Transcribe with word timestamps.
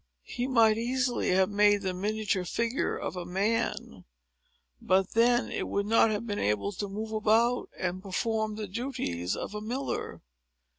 He 0.23 0.47
might 0.47 0.79
easily 0.79 1.29
have 1.29 1.51
made 1.51 1.83
the 1.83 1.93
miniature 1.93 2.43
figure 2.43 2.97
of 2.97 3.15
a 3.15 3.23
man; 3.23 4.05
but 4.81 5.11
then 5.11 5.51
it 5.51 5.67
would 5.67 5.85
not 5.85 6.09
have 6.09 6.25
been 6.25 6.39
able 6.39 6.71
to 6.71 6.89
move 6.89 7.11
about, 7.11 7.69
and 7.77 8.01
perform 8.01 8.55
the 8.55 8.67
duties 8.67 9.35
of 9.35 9.53
a 9.53 9.61
miller. 9.61 10.23